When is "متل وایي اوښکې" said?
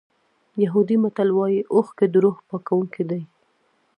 1.03-2.05